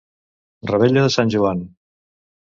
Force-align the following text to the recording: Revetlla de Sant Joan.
Revetlla 0.71 1.03
de 1.09 1.13
Sant 1.17 1.33
Joan. 1.37 1.63